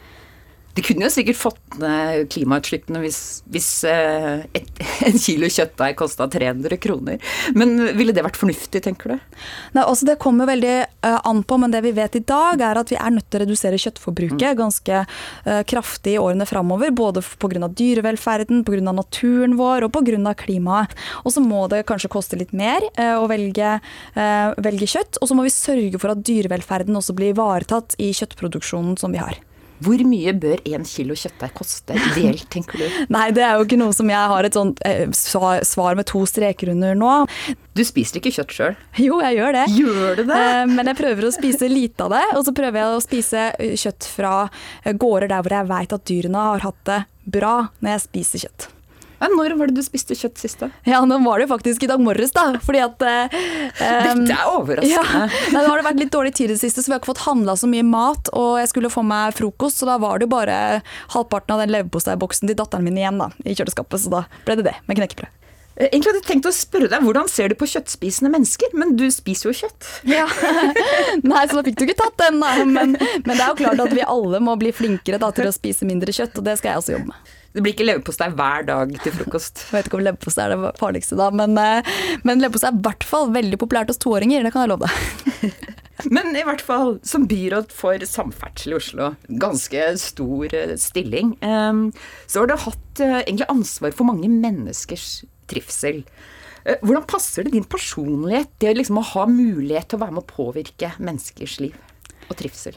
Det 0.73 0.81
kunne 0.87 1.05
jo 1.05 1.13
sikkert 1.13 1.37
fått 1.37 1.75
ned 1.81 2.27
klimautslippene 2.33 3.01
hvis, 3.03 3.19
hvis 3.53 3.67
eh, 3.89 4.41
et, 4.57 4.81
en 5.07 5.19
kilo 5.21 5.49
kjøttdeig 5.51 5.97
kosta 5.99 6.25
300 6.33 6.79
kroner. 6.81 7.19
Men 7.57 7.75
ville 7.97 8.15
det 8.15 8.23
vært 8.25 8.39
fornuftig, 8.41 8.81
tenker 8.85 9.13
du? 9.13 9.37
Nei, 9.77 9.83
altså 9.83 10.07
Det 10.09 10.17
kommer 10.21 10.49
veldig 10.49 10.75
uh, 11.05 11.19
an 11.29 11.43
på, 11.45 11.59
men 11.61 11.73
det 11.73 11.83
vi 11.85 11.93
vet 11.95 12.17
i 12.17 12.23
dag 12.25 12.61
er 12.65 12.81
at 12.81 12.93
vi 12.93 12.97
er 12.97 13.13
nødt 13.13 13.29
til 13.29 13.41
å 13.41 13.43
redusere 13.45 13.81
kjøttforbruket 13.85 14.47
mm. 14.55 14.59
ganske 14.63 15.03
uh, 15.03 15.61
kraftig 15.69 16.15
i 16.15 16.21
årene 16.21 16.49
framover. 16.49 16.93
Både 16.95 17.21
pga. 17.21 17.69
dyrevelferden, 17.69 18.65
pga. 18.65 18.81
naturen 18.89 19.57
vår 19.61 19.87
og 19.87 19.93
pga. 19.93 20.35
klimaet. 20.41 20.97
Og 21.21 21.37
så 21.37 21.43
må 21.43 21.67
det 21.69 21.83
kanskje 21.89 22.11
koste 22.13 22.39
litt 22.39 22.53
mer 22.55 22.83
å 22.93 23.25
velge, 23.29 23.77
velge 24.15 24.87
kjøtt. 24.89 25.19
Og 25.21 25.29
så 25.29 25.37
må 25.37 25.45
vi 25.45 25.53
sørge 25.53 26.01
for 26.01 26.13
at 26.13 26.25
dyrevelferden 26.25 26.97
også 26.97 27.15
blir 27.17 27.33
ivaretatt 27.33 27.97
i 28.01 28.11
kjøttproduksjonen 28.15 28.97
som 28.99 29.13
vi 29.13 29.21
har. 29.21 29.39
Hvor 29.83 30.03
mye 30.07 30.33
bør 30.37 30.61
én 30.69 30.85
kilo 30.87 31.15
kjøttdeig 31.17 31.53
koste 31.57 31.97
ideelt, 31.97 32.45
tenker 32.53 32.81
du? 32.81 32.99
Nei, 33.15 33.27
det 33.35 33.43
er 33.45 33.57
jo 33.57 33.67
ikke 33.67 33.79
noe 33.81 33.95
som 33.95 34.09
jeg 34.11 34.31
har 34.33 34.47
et 34.47 34.57
sånt 34.57 34.81
eh, 34.87 35.05
svar 35.13 35.99
med 35.99 36.07
to 36.09 36.23
streker 36.29 36.73
under 36.73 36.97
nå. 36.97 37.13
Du 37.73 37.83
spiser 37.87 38.19
ikke 38.21 38.33
kjøtt 38.35 38.55
sjøl? 38.55 38.77
Jo, 39.01 39.19
jeg 39.25 39.39
gjør 39.39 39.57
det. 39.57 39.65
Gjør 39.77 40.21
du 40.21 40.23
det? 40.29 40.41
Eh, 40.43 40.61
men 40.71 40.91
jeg 40.91 40.99
prøver 40.99 41.29
å 41.29 41.33
spise 41.35 41.71
lite 41.71 42.07
av 42.07 42.13
det. 42.15 42.23
Og 42.37 42.45
så 42.47 42.55
prøver 42.55 42.81
jeg 42.81 42.93
å 42.93 43.01
spise 43.03 43.47
eh, 43.57 43.73
kjøtt 43.79 44.09
fra 44.13 44.35
gårder 44.85 45.31
der 45.33 45.43
hvor 45.43 45.57
jeg 45.57 45.71
veit 45.73 45.97
at 45.97 46.07
dyrene 46.09 46.47
har 46.51 46.67
hatt 46.67 46.85
det 46.89 47.01
bra 47.23 47.57
når 47.79 47.95
jeg 47.95 48.05
spiser 48.07 48.47
kjøtt. 48.47 48.69
Ja, 49.23 49.29
når 49.31 49.53
var 49.55 49.69
det 49.71 49.77
du 49.77 49.85
spiste 49.85 50.17
kjøtt 50.19 50.41
sist, 50.41 50.59
da? 50.59 50.67
Ja, 50.83 50.99
nå 51.07 51.15
var 51.23 51.39
det 51.39 51.45
jo 51.45 51.53
faktisk 51.53 51.85
i 51.85 51.87
dag 51.87 52.01
morges, 52.03 52.33
da. 52.35 52.57
Fordi 52.63 52.81
at 52.83 53.05
eh, 53.07 53.35
Dette 53.79 54.35
er 54.35 54.49
overraskende. 54.51 55.29
Ja, 55.29 55.53
nå 55.55 55.61
har 55.69 55.79
det 55.79 55.85
vært 55.87 56.01
litt 56.01 56.11
dårlig 56.11 56.33
tid 56.35 56.49
i 56.49 56.57
det 56.57 56.59
siste, 56.59 56.83
så 56.83 56.91
vi 56.91 56.97
har 56.97 56.99
ikke 56.99 57.13
fått 57.13 57.23
handla 57.23 57.55
så 57.59 57.69
mye 57.71 57.85
mat. 57.87 58.33
Og 58.35 58.57
jeg 58.59 58.73
skulle 58.73 58.91
få 58.91 59.05
meg 59.07 59.37
frokost, 59.37 59.79
så 59.79 59.87
da 59.87 59.95
var 60.03 60.19
det 60.19 60.27
jo 60.27 60.33
bare 60.33 60.57
halvparten 61.15 61.55
av 61.55 61.63
den 61.63 61.71
leverposteiboksen 61.77 62.51
til 62.51 62.59
datteren 62.59 62.83
min 62.83 62.99
igjen 62.99 63.21
da, 63.23 63.31
i 63.47 63.55
kjøleskapet. 63.55 64.03
Så 64.03 64.11
da 64.11 64.25
ble 64.43 64.59
det 64.59 64.67
det, 64.67 64.75
med 64.89 64.99
knekkebrød. 64.99 65.39
Eh, 65.75 65.87
egentlig 65.87 66.11
hadde 66.11 66.19
jeg 66.21 66.27
tenkt 66.27 66.49
å 66.49 66.53
spørre 66.53 66.89
deg, 66.91 67.05
Hvordan 67.07 67.29
ser 67.31 67.49
du 67.49 67.57
på 67.57 67.69
kjøttspisende 67.69 68.29
mennesker? 68.33 68.75
Men 68.77 68.93
du 68.99 69.07
spiser 69.13 69.49
jo 69.49 69.55
kjøtt. 69.63 69.87
Ja. 70.09 70.27
Nei, 71.31 71.45
så 71.47 71.61
da 71.61 71.63
fikk 71.65 71.79
du 71.79 71.87
ikke 71.87 72.01
tatt 72.03 72.19
den. 72.25 72.43
Men, 72.43 72.75
men, 72.75 73.31
det 73.31 73.39
er 73.39 73.47
jo 73.53 73.61
klart 73.63 73.87
at 73.87 73.95
vi 73.95 74.03
alle 74.03 74.43
må 74.43 74.57
bli 74.59 74.73
flinkere 74.75 75.21
da, 75.21 75.31
til 75.31 75.47
å 75.49 75.55
spise 75.55 75.87
mindre 75.89 76.13
kjøtt, 76.13 76.37
og 76.37 76.45
det 76.49 76.59
skal 76.59 76.73
jeg 76.73 76.83
også 76.83 76.97
jobbe 76.97 77.13
med. 77.13 77.31
Det 77.53 77.61
blir 77.61 77.75
ikke 77.75 77.85
leverpostei 77.85 78.31
hver 78.33 78.65
dag 78.65 78.93
til 79.03 79.13
frokost. 79.13 79.67
Jeg 79.67 79.73
vet 79.75 79.89
ikke 79.89 79.99
om 79.99 80.05
leverpostei 80.07 80.47
er 80.47 80.55
det 80.55 80.73
farligste 80.79 81.17
da, 81.19 81.29
men, 81.35 81.53
eh, 81.61 81.93
men 82.25 82.41
leverpostei 82.41 82.71
er 82.71 82.79
i 82.79 82.85
hvert 82.87 83.05
fall 83.05 83.29
veldig 83.35 83.59
populært 83.61 83.93
hos 83.93 84.01
toåringer, 84.01 84.45
det 84.45 84.53
kan 84.55 84.65
jeg 84.65 84.73
love 84.73 84.89
deg. 84.89 85.53
Men 86.11 86.33
i 86.35 86.41
hvert 86.43 86.59
fall, 86.65 86.97
som 87.05 87.27
byråd 87.29 87.69
for 87.71 88.01
samferdsel 88.09 88.73
i 88.73 88.75
Oslo, 88.75 89.05
ganske 89.39 89.85
stor 90.01 90.55
eh, 90.57 90.73
stilling, 90.81 91.35
ehm, 91.45 91.85
så 92.27 92.41
har 92.41 92.49
du 92.49 92.57
hatt 92.59 93.01
eh, 93.05 93.21
egentlig 93.21 93.47
ansvar 93.53 93.93
for 93.95 94.09
mange 94.09 94.27
menneskers 94.27 95.21
trivsel. 95.47 96.01
Hvordan 96.81 97.05
passer 97.07 97.45
det 97.45 97.53
din 97.53 97.67
personlighet, 97.67 98.51
det 98.59 98.73
liksom 98.75 98.99
å 98.99 99.05
ha 99.13 99.25
mulighet 99.29 99.93
til 99.93 99.99
å 99.99 100.03
være 100.03 100.17
med 100.17 100.25
å 100.25 100.33
påvirke 100.33 100.91
menneskers 100.97 101.59
liv 101.63 101.77
og 102.27 102.35
trivsel? 102.39 102.75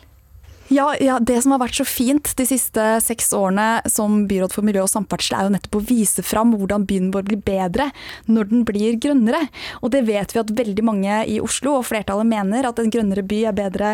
Ja, 0.68 0.96
ja, 0.98 1.20
Det 1.22 1.36
som 1.42 1.52
har 1.54 1.60
vært 1.62 1.78
så 1.78 1.84
fint 1.86 2.32
de 2.34 2.44
siste 2.48 2.82
seks 3.04 3.28
årene 3.36 3.84
som 3.90 4.24
byråd 4.26 4.50
for 4.56 4.66
miljø 4.66 4.82
og 4.82 4.90
samferdsel, 4.90 5.36
er 5.38 5.46
jo 5.46 5.52
nettopp 5.54 5.76
å 5.78 5.82
vise 5.86 6.24
fram 6.26 6.56
hvordan 6.58 6.86
byen 6.88 7.12
vår 7.14 7.26
blir 7.28 7.38
bedre 7.46 7.86
når 8.26 8.48
den 8.50 8.64
blir 8.66 8.96
grønnere. 8.98 9.44
Og 9.86 9.92
det 9.94 10.02
vet 10.08 10.34
vi 10.34 10.40
at 10.42 10.50
veldig 10.58 10.84
mange 10.86 11.20
i 11.30 11.36
Oslo, 11.38 11.76
og 11.78 11.86
flertallet 11.86 12.26
mener, 12.26 12.66
at 12.66 12.80
en 12.82 12.90
grønnere 12.90 13.22
by 13.22 13.38
er 13.46 13.54
bedre 13.54 13.92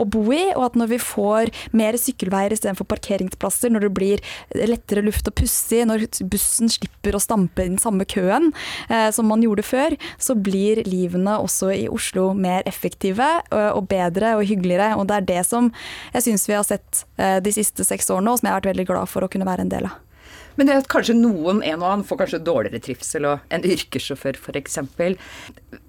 å 0.00 0.06
bo 0.08 0.22
i. 0.32 0.46
Og 0.54 0.64
at 0.70 0.78
når 0.80 0.94
vi 0.94 1.00
får 1.02 1.52
mer 1.76 1.98
sykkelveier 2.00 2.56
istedenfor 2.56 2.88
parkeringsplasser, 2.88 3.74
når 3.74 3.88
det 3.88 3.92
blir 4.00 4.24
lettere 4.56 5.04
luft 5.04 5.28
å 5.28 5.34
pusse 5.36 5.76
i, 5.76 5.84
når 5.84 6.06
bussen 6.32 6.72
slipper 6.72 7.18
å 7.18 7.22
stampe 7.22 7.66
i 7.66 7.72
den 7.74 7.82
samme 7.82 8.08
køen 8.08 8.48
eh, 8.88 9.10
som 9.12 9.28
man 9.28 9.44
gjorde 9.44 9.66
før, 9.68 9.98
så 10.16 10.38
blir 10.40 10.80
livene 10.88 11.36
også 11.44 11.68
i 11.76 11.84
Oslo 11.92 12.30
mer 12.32 12.64
effektive 12.70 13.28
og 13.52 13.84
bedre 13.92 14.34
og 14.38 14.48
hyggeligere. 14.48 14.94
Og 14.96 15.04
det 15.10 15.20
er 15.20 15.28
det 15.28 15.40
som 15.52 15.68
jeg 16.14 16.26
syns 16.28 16.48
vi 16.48 16.54
har 16.56 16.66
sett 16.66 17.04
eh, 17.18 17.40
de 17.42 17.52
siste 17.52 17.84
seks 17.86 18.10
årene, 18.14 18.32
og 18.32 18.40
som 18.40 18.48
jeg 18.48 18.54
har 18.54 18.62
vært 18.62 18.72
veldig 18.72 18.88
glad 18.90 19.10
for 19.10 19.26
å 19.26 19.30
kunne 19.30 19.48
være 19.48 19.66
en 19.66 19.72
del 19.72 19.88
av. 19.90 19.98
Men 20.54 20.68
det 20.68 20.76
at 20.78 20.90
kanskje 20.90 21.16
noen, 21.18 21.62
en 21.66 21.82
og 21.82 21.88
annen, 21.88 22.04
får 22.06 22.20
kanskje 22.22 22.42
dårligere 22.46 22.82
trivsel, 22.82 23.26
og 23.26 23.54
en 23.54 23.64
yrkessjåfør 23.66 24.38
f.eks. 24.38 24.78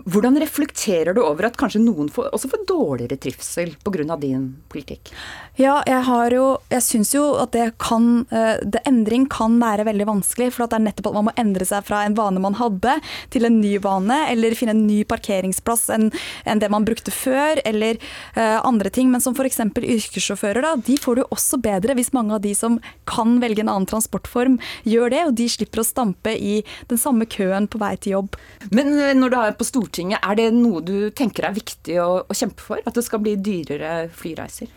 Hvordan 0.10 0.40
reflekterer 0.42 1.14
du 1.14 1.22
over 1.22 1.50
at 1.50 1.58
kanskje 1.60 1.84
noen 1.84 2.10
får, 2.14 2.32
også 2.34 2.50
får 2.50 2.66
dårligere 2.70 3.20
trivsel 3.22 3.76
pga. 3.86 4.18
din 4.22 4.48
politikk? 4.70 5.12
Ja, 5.56 5.82
jeg 5.88 6.02
har 6.04 6.34
jo 6.34 6.46
Jeg 6.70 6.84
syns 6.84 7.14
jo 7.14 7.24
at 7.40 7.54
det 7.54 7.78
kan 7.80 8.26
eh, 8.32 8.58
det, 8.66 8.82
Endring 8.90 9.28
kan 9.32 9.60
være 9.62 9.86
veldig 9.86 10.08
vanskelig. 10.10 10.52
For 10.54 10.66
det 10.66 10.80
er 10.80 10.86
nettopp 10.88 11.12
at 11.12 11.18
man 11.20 11.28
må 11.30 11.36
endre 11.40 11.66
seg 11.68 11.86
fra 11.86 12.04
en 12.06 12.18
vane 12.18 12.42
man 12.42 12.58
hadde, 12.58 12.98
til 13.34 13.46
en 13.46 13.60
ny 13.62 13.78
vane. 13.84 14.18
Eller 14.32 14.58
finne 14.58 14.74
en 14.76 14.86
ny 14.88 15.04
parkeringsplass 15.08 15.88
enn, 15.94 16.10
en 16.46 16.62
det 16.62 16.72
man 16.74 16.88
brukte 16.88 17.14
før, 17.14 17.62
eller 17.66 18.00
uh, 18.38 18.62
andre 18.66 18.90
ting. 18.90 19.12
Men 19.14 19.24
som 19.24 19.38
f.eks. 19.38 19.62
yrkessjåfører, 19.78 20.66
da. 20.66 20.76
De 20.76 20.98
får 21.02 21.22
jo 21.22 21.30
også 21.36 21.62
bedre 21.62 21.96
hvis 21.98 22.14
mange 22.16 22.36
av 22.36 22.44
de 22.44 22.56
som 22.58 22.80
kan 23.10 23.38
velge 23.44 23.64
en 23.64 23.72
annen 23.72 23.90
transportform, 24.26 24.60
gjør 24.84 25.10
det. 25.14 25.24
Og 25.28 25.36
de 25.36 25.48
slipper 25.50 25.82
å 25.82 25.86
stampe 25.86 26.36
i 26.36 26.64
den 26.90 26.98
samme 26.98 27.26
køen 27.26 27.68
på 27.68 27.80
vei 27.80 27.96
til 27.98 28.18
jobb. 28.18 28.36
Men 28.72 28.94
eh, 29.00 29.14
når 29.16 29.30
du 29.30 29.38
er 29.40 29.56
på 29.58 29.66
Stortinget, 29.68 30.20
er 30.24 30.36
det 30.36 30.52
noe 30.54 30.82
du 30.82 31.10
tenker 31.16 31.46
er 31.46 31.56
viktig 31.56 32.00
å, 32.02 32.26
å 32.26 32.34
kjempe 32.34 32.62
for? 32.62 32.82
At 32.86 32.96
det 32.96 33.06
skal 33.06 33.22
bli 33.24 33.36
dyrere 33.36 34.10
flyreiser? 34.14 34.70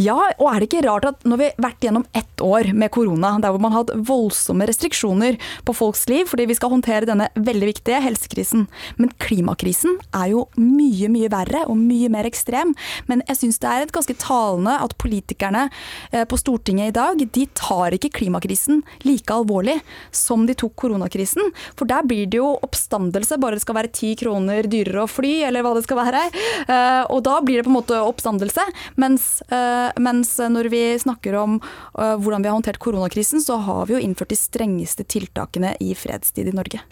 Ja, 0.00 0.16
og 0.38 0.46
er 0.48 0.60
det 0.60 0.70
ikke 0.70 0.84
rart 0.86 1.06
at 1.08 1.26
når 1.28 1.40
vi 1.40 1.48
har 1.50 1.62
vært 1.62 1.84
gjennom 1.84 2.06
ett 2.16 2.42
år 2.42 2.72
med 2.72 2.92
korona, 2.94 3.34
der 3.42 3.52
hvor 3.52 3.62
man 3.62 3.74
har 3.74 3.84
hatt 3.84 4.06
voldsomme 4.08 4.66
restriksjoner 4.68 5.38
på 5.66 5.74
folks 5.76 6.06
liv 6.10 6.28
fordi 6.30 6.46
vi 6.48 6.56
skal 6.56 6.72
håndtere 6.72 7.08
denne 7.08 7.28
veldig 7.36 7.68
viktige 7.68 8.00
helsekrisen, 8.04 8.66
men 8.96 9.12
klimakrisen 9.22 9.98
er 10.16 10.30
jo 10.32 10.46
mye, 10.56 11.10
mye 11.12 11.30
verre 11.32 11.64
og 11.68 11.76
mye 11.78 12.08
mer 12.12 12.28
ekstrem. 12.28 12.72
Men 13.10 13.24
jeg 13.28 13.40
syns 13.42 13.60
det 13.62 13.68
er 13.68 13.84
et 13.84 13.94
ganske 13.94 14.16
talende 14.22 14.78
at 14.80 14.96
politikerne 15.02 15.66
eh, 16.12 16.24
på 16.28 16.38
Stortinget 16.40 16.92
i 16.92 16.96
dag, 16.96 17.20
de 17.36 17.46
tar 17.58 17.96
ikke 17.96 18.12
klimakrisen 18.22 18.82
like 19.06 19.32
alvorlig 19.34 19.78
som 20.14 20.46
de 20.48 20.56
tok 20.58 20.74
koronakrisen. 20.84 21.52
For 21.78 21.88
der 21.88 22.06
blir 22.08 22.28
det 22.30 22.40
jo 22.40 22.52
oppstandelse, 22.64 23.40
bare 23.42 23.58
det 23.58 23.64
skal 23.64 23.78
være 23.78 23.92
ti 23.94 24.14
kroner 24.18 24.68
dyrere 24.70 25.04
å 25.04 25.10
fly, 25.10 25.34
eller 25.48 25.64
hva 25.64 25.74
det 25.76 25.84
skal 25.86 26.00
være. 26.02 26.24
Eh, 26.66 27.02
og 27.12 27.22
da 27.26 27.38
blir 27.44 27.60
det 27.60 27.66
på 27.66 27.72
en 27.72 27.78
måte 27.80 28.00
oppstandelse. 28.02 28.66
mens 29.00 29.30
eh, 29.50 29.90
mens 30.02 30.36
når 30.38 30.68
vi 30.72 30.82
snakker 30.98 31.36
om 31.38 31.58
uh, 31.60 32.16
hvordan 32.20 32.42
vi 32.42 32.50
har 32.50 32.56
håndtert 32.56 32.80
koronakrisen, 32.82 33.40
så 33.40 33.58
har 33.66 33.86
vi 33.86 33.96
jo 33.96 34.02
innført 34.02 34.32
de 34.32 34.38
strengeste 34.38 35.06
tiltakene 35.08 35.74
i 35.80 35.94
fredstid 35.98 36.50
i 36.50 36.56
Norge. 36.56 36.82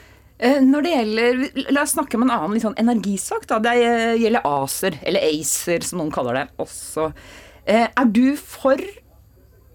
Eh, 0.40 0.60
når 0.64 0.86
det 0.86 0.94
gjelder, 0.94 1.42
La 1.74 1.84
oss 1.84 1.94
snakke 1.96 2.16
om 2.16 2.24
en 2.24 2.32
annen 2.32 2.62
sånn 2.62 2.78
energisak. 2.80 3.44
Da. 3.50 3.60
Det 3.60 3.76
gjelder 4.22 4.46
ACER, 4.48 4.96
eller 5.04 5.28
ACER 5.28 5.84
som 5.84 6.00
noen 6.00 6.14
kaller 6.14 6.40
det 6.40 6.46
også. 6.64 7.10
Eh, 7.68 7.86
er 7.86 8.08
du 8.08 8.36
for 8.40 8.80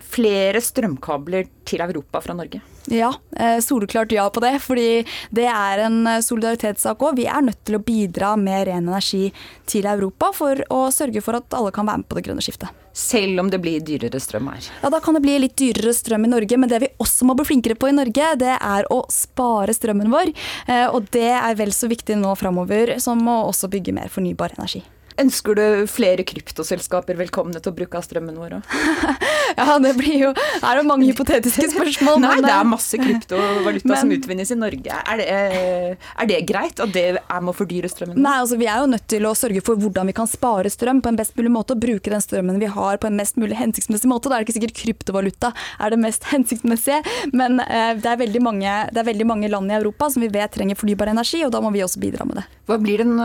flere 0.05 0.61
strømkabler 0.63 1.49
til 1.65 1.83
Europa 1.85 2.21
fra 2.23 2.35
Norge? 2.37 2.61
Ja, 2.91 3.09
eh, 3.37 3.59
soleklart 3.59 4.11
ja 4.11 4.29
på 4.29 4.39
det. 4.43 4.59
Fordi 4.61 5.05
det 5.33 5.47
er 5.49 5.85
en 5.87 6.05
eh, 6.07 6.21
solidaritetssak 6.21 7.01
òg. 7.01 7.17
Vi 7.17 7.25
er 7.25 7.41
nødt 7.45 7.63
til 7.65 7.79
å 7.79 7.83
bidra 7.83 8.35
med 8.37 8.67
ren 8.69 8.85
energi 8.85 9.31
til 9.65 9.87
Europa 9.89 10.31
for 10.35 10.61
å 10.69 10.85
sørge 10.93 11.23
for 11.25 11.39
at 11.39 11.57
alle 11.57 11.73
kan 11.73 11.87
være 11.87 12.03
med 12.03 12.09
på 12.09 12.19
det 12.19 12.25
grønne 12.27 12.45
skiftet. 12.45 12.83
Selv 12.95 13.41
om 13.41 13.49
det 13.51 13.59
blir 13.59 13.81
dyrere 13.83 14.21
strøm 14.23 14.47
her? 14.53 14.69
Ja, 14.83 14.91
da 14.93 15.01
kan 15.03 15.17
det 15.17 15.23
bli 15.25 15.35
litt 15.41 15.57
dyrere 15.59 15.91
strøm 15.95 16.27
i 16.27 16.31
Norge. 16.31 16.59
Men 16.61 16.71
det 16.71 16.83
vi 16.85 16.93
også 17.01 17.27
må 17.27 17.35
bli 17.35 17.47
flinkere 17.49 17.75
på 17.79 17.89
i 17.91 17.95
Norge, 17.97 18.33
det 18.39 18.55
er 18.55 18.89
å 18.93 19.01
spare 19.11 19.75
strømmen 19.75 20.13
vår. 20.13 20.31
Eh, 20.69 20.87
og 20.87 21.09
det 21.15 21.31
er 21.35 21.57
vel 21.59 21.73
så 21.75 21.89
viktig 21.91 22.19
nå 22.21 22.35
framover 22.39 22.97
som 23.03 23.23
å 23.27 23.45
også 23.49 23.71
bygge 23.73 23.95
mer 23.97 24.13
fornybar 24.13 24.55
energi. 24.59 24.85
Ønsker 25.15 25.55
du 25.55 25.65
flere 25.87 26.25
kryptoselskaper 26.27 27.15
velkomne 27.15 27.61
til 27.61 27.71
å 27.71 27.75
bruke 27.75 27.95
av 27.95 28.03
strømmen 28.03 28.35
vår 28.35 28.57
òg? 28.57 28.73
ja, 29.59 29.77
det 29.79 29.93
blir 29.97 30.17
jo 30.19 30.31
Er 30.35 30.79
det 30.79 30.83
mange 30.87 31.07
hypotetiske 31.09 31.69
spørsmål? 31.71 32.19
Nei, 32.23 32.35
det 32.43 32.51
er 32.51 32.67
masse 32.67 32.99
kryptovaluta 32.99 33.87
men, 33.91 33.97
som 34.01 34.13
utvinnes 34.15 34.51
i 34.51 34.57
Norge. 34.59 34.99
Er 34.99 35.21
det, 35.21 35.27
er 35.31 36.29
det, 36.29 36.41
greit 36.49 36.81
at 36.83 36.93
det 36.95 37.05
er 37.15 37.39
med 37.39 37.53
å 37.53 37.55
fordyre 37.55 37.89
strømmen? 37.91 38.19
Nei, 38.21 38.35
altså 38.43 38.59
vi 38.59 38.69
er 38.71 38.83
jo 38.83 38.91
nødt 38.91 39.07
til 39.11 39.27
å 39.29 39.33
sørge 39.37 39.63
for 39.65 39.79
hvordan 39.79 40.11
vi 40.11 40.17
kan 40.17 40.29
spare 40.29 40.71
strøm 40.71 41.01
på 41.05 41.11
en 41.11 41.19
best 41.19 41.35
mulig 41.39 41.53
måte, 41.55 41.75
og 41.75 41.83
bruke 41.83 42.11
den 42.11 42.23
strømmen 42.23 42.59
vi 42.61 42.69
har 42.71 42.99
på 43.01 43.09
en 43.09 43.17
mest 43.19 43.39
mulig 43.41 43.57
hensiktsmessig 43.59 44.11
måte. 44.11 44.31
Da 44.31 44.37
er 44.37 44.43
det 44.43 44.49
ikke 44.49 44.59
sikkert 44.59 44.79
kryptovaluta 44.81 45.53
er 45.79 45.95
det 45.95 46.01
mest 46.03 46.27
hensiktsmessige, 46.33 47.01
men 47.33 47.61
eh, 47.65 47.95
det, 47.99 48.11
er 48.11 48.21
veldig 48.21 48.43
mange, 48.45 48.77
det 48.91 49.01
er 49.03 49.09
veldig 49.11 49.29
mange 49.31 49.51
land 49.51 49.71
i 49.71 49.79
Europa 49.79 50.11
som 50.13 50.25
vi 50.25 50.31
vet 50.33 50.53
trenger 50.55 50.79
fornybar 50.79 51.13
energi, 51.13 51.43
og 51.47 51.53
da 51.55 51.63
må 51.63 51.73
vi 51.75 51.83
også 51.85 52.03
bidra 52.03 52.27
med 52.27 52.41
det. 52.41 52.47
Hva 52.69 52.79
blir 52.81 53.03
den 53.03 53.15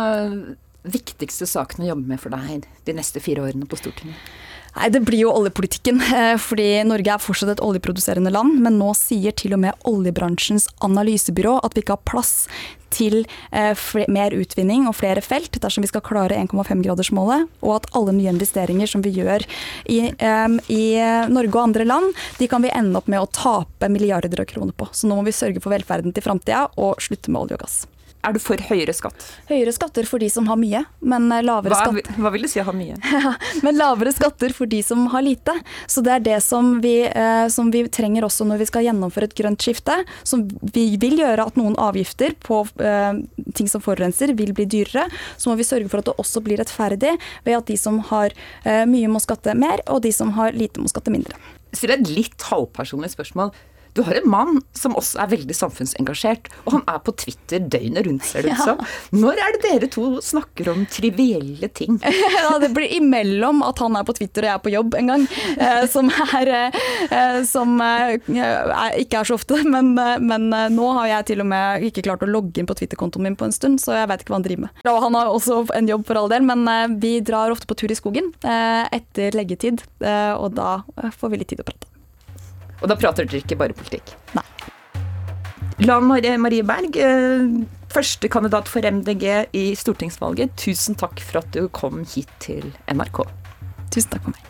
viktigste 0.80 1.48
saken 1.48 1.84
å 1.84 1.90
jobbe 1.92 2.14
med 2.14 2.20
for 2.22 2.32
deg 2.32 2.68
de 2.86 2.94
neste 2.96 3.20
fire 3.22 3.44
årene 3.44 3.68
på 3.68 3.78
Stortinget? 3.80 4.48
Nei, 4.76 4.88
Det 4.90 5.02
blir 5.06 5.24
jo 5.24 5.32
oljepolitikken. 5.34 6.00
Eh, 6.00 6.36
fordi 6.38 6.68
Norge 6.86 7.14
er 7.14 7.22
fortsatt 7.22 7.54
et 7.56 7.64
oljeproduserende 7.64 8.32
land. 8.32 8.60
Men 8.62 8.78
nå 8.78 8.92
sier 8.98 9.34
til 9.36 9.54
og 9.56 9.64
med 9.64 9.88
oljebransjens 9.88 10.68
analysebyrå 10.84 11.58
at 11.64 11.74
vi 11.74 11.84
ikke 11.84 11.98
har 11.98 12.06
plass 12.08 12.34
til 12.90 13.20
eh, 13.54 13.78
mer 14.10 14.34
utvinning 14.34 14.88
og 14.90 14.96
flere 14.98 15.22
felt 15.22 15.60
dersom 15.62 15.84
vi 15.86 15.90
skal 15.90 16.02
klare 16.06 16.38
1,5-gradersmålet. 16.38 17.46
Og 17.62 17.76
at 17.78 17.90
alle 17.98 18.14
nye 18.16 18.32
investeringer 18.32 18.90
som 18.90 19.04
vi 19.06 19.14
gjør 19.14 19.46
i, 19.86 20.00
i, 20.10 20.82
Norge 21.30 21.54
og 21.54 21.62
andre 21.62 21.86
land, 21.86 22.10
de 22.38 22.50
kan 22.50 22.62
vi 22.62 22.74
ende 22.74 22.98
opp 22.98 23.10
med 23.10 23.22
å 23.22 23.30
tape 23.30 23.90
milliarder 23.90 24.42
av 24.42 24.50
kroner 24.50 24.74
på. 24.74 24.90
Så 24.92 25.10
nå 25.10 25.18
må 25.18 25.26
vi 25.26 25.36
sørge 25.36 25.62
for 25.62 25.74
velferden 25.74 26.14
til 26.14 26.26
framtida 26.26 26.66
og 26.78 27.02
slutte 27.02 27.30
med 27.30 27.44
olje 27.44 27.58
og 27.58 27.66
gass. 27.66 27.80
Er 28.20 28.34
du 28.36 28.40
for 28.42 28.60
høyere 28.68 28.92
skatt? 28.92 29.24
Høyere 29.48 29.72
skatter 29.72 30.04
for 30.08 30.20
de 30.20 30.28
som 30.32 30.44
har 30.50 30.58
mye, 30.60 30.82
men 31.00 31.30
eh, 31.32 31.40
lavere 31.46 31.72
hva, 31.72 31.86
skatt 31.88 32.18
Hva 32.20 32.32
vil 32.34 32.44
du 32.44 32.50
si 32.52 32.60
å 32.60 32.66
ha 32.66 32.74
mye? 32.76 32.98
men 33.64 33.78
lavere 33.78 34.12
skatter 34.12 34.52
for 34.56 34.68
de 34.68 34.82
som 34.84 35.06
har 35.14 35.24
lite. 35.24 35.54
Så 35.88 36.04
det 36.04 36.12
er 36.18 36.26
det 36.26 36.38
som 36.44 36.74
vi, 36.84 36.98
eh, 37.08 37.46
som 37.52 37.70
vi, 37.72 37.86
trenger 37.88 38.26
også 38.28 38.44
når 38.48 38.60
vi 38.60 38.68
skal 38.68 38.84
gjennomføre 38.84 39.30
et 39.30 39.36
grønt 39.38 39.64
skifte. 39.64 39.96
Som 40.28 40.44
vi 40.74 40.84
vil 41.00 41.16
gjøre 41.22 41.48
at 41.48 41.56
noen 41.56 41.78
avgifter 41.80 42.36
på 42.44 42.60
eh, 42.84 43.22
ting 43.56 43.72
som 43.72 43.84
forurenser 43.84 44.34
vil 44.36 44.52
bli 44.56 44.68
dyrere. 44.68 45.06
Så 45.40 45.48
må 45.48 45.56
vi 45.56 45.68
sørge 45.68 45.88
for 45.88 46.04
at 46.04 46.10
det 46.10 46.18
også 46.20 46.44
blir 46.44 46.60
rettferdig 46.60 47.16
ved 47.48 47.56
at 47.56 47.72
de 47.72 47.78
som 47.80 48.02
har 48.12 48.36
eh, 48.66 48.84
mye 48.90 49.08
må 49.08 49.24
skatte 49.24 49.56
mer, 49.56 49.80
og 49.88 50.04
de 50.04 50.12
som 50.12 50.36
har 50.36 50.52
lite 50.52 50.84
må 50.84 50.92
skatte 50.92 51.14
mindre. 51.14 51.40
Jeg 51.70 51.84
stiller 51.84 52.00
et 52.00 52.12
litt 52.12 52.50
halvpersonlig 52.50 53.12
spørsmål. 53.12 53.54
Du 53.94 54.02
har 54.06 54.14
en 54.20 54.28
mann 54.30 54.60
som 54.76 54.94
også 54.98 55.20
er 55.24 55.30
veldig 55.32 55.56
samfunnsengasjert, 55.56 56.50
og 56.64 56.76
han 56.76 56.84
er 56.90 57.00
på 57.04 57.14
Twitter 57.18 57.62
døgnet 57.72 58.06
rundt, 58.06 58.26
ser 58.26 58.46
det 58.46 58.54
ut 58.54 58.62
som. 58.62 58.82
Når 59.16 59.40
er 59.42 59.56
det 59.56 59.62
dere 59.64 59.90
to 59.90 60.06
snakker 60.24 60.70
om 60.72 60.84
trivielle 60.90 61.70
ting? 61.74 61.98
ja, 62.36 62.54
det 62.62 62.72
blir 62.76 62.90
imellom 63.00 63.64
at 63.66 63.82
han 63.82 63.98
er 63.98 64.06
på 64.06 64.14
Twitter 64.18 64.46
og 64.46 64.50
jeg 64.50 64.58
er 64.58 64.64
på 64.64 64.74
jobb 64.74 64.96
en 65.00 65.12
gang, 65.12 65.26
eh, 65.56 65.82
som, 65.90 66.10
er, 66.40 66.52
eh, 67.10 67.40
som 67.48 67.76
eh, 67.84 68.16
ikke 69.02 69.22
er 69.22 69.30
så 69.30 69.38
ofte. 69.38 69.60
Men, 69.70 69.92
men, 69.94 70.48
nå 70.74 70.90
har 70.96 71.10
jeg 71.10 71.30
til 71.32 71.44
og 71.44 71.50
med 71.50 71.84
ikke 71.90 72.04
klart 72.06 72.24
å 72.24 72.30
logge 72.30 72.62
inn 72.62 72.68
på 72.68 72.76
Twitter-kontoen 72.78 73.26
min 73.26 73.38
på 73.38 73.48
en 73.48 73.54
stund, 73.54 73.82
så 73.82 73.96
jeg 73.98 74.10
vet 74.10 74.24
ikke 74.24 74.34
hva 74.34 74.40
han 74.40 74.46
driver 74.46 74.66
med. 74.66 74.82
Og 74.90 75.02
han 75.06 75.18
har 75.18 75.30
også 75.30 75.62
en 75.76 75.90
jobb 75.90 76.06
for 76.08 76.20
all 76.20 76.30
del, 76.32 76.46
men 76.46 76.98
vi 77.02 77.18
drar 77.24 77.52
ofte 77.52 77.68
på 77.70 77.78
tur 77.78 77.92
i 77.92 77.98
skogen 77.98 78.32
etter 78.40 79.36
leggetid, 79.36 79.84
og 80.00 80.50
da 80.58 80.80
får 81.16 81.32
vi 81.32 81.42
litt 81.42 81.52
tid 81.52 81.64
å 81.64 81.68
prate. 81.70 81.89
Og 82.80 82.88
da 82.88 82.96
prater 82.98 83.28
dere 83.28 83.42
ikke 83.44 83.58
bare 83.60 83.76
politikk? 83.76 84.14
Nei. 84.36 84.46
Lan 85.80 86.04
Marie 86.04 86.62
Berg, 86.66 86.96
eh, 86.96 87.48
første 87.88 88.28
kandidat 88.28 88.68
for 88.68 88.84
MDG 88.84 89.46
i 89.56 89.70
stortingsvalget. 89.74 90.52
Tusen 90.60 90.94
takk 90.94 91.20
for 91.24 91.40
at 91.40 91.50
du 91.56 91.68
kom 91.68 92.04
hit 92.04 92.28
til 92.38 92.72
NRK. 92.88 93.24
Tusen 93.90 94.10
takk 94.12 94.24
for 94.28 94.36
meg. 94.36 94.49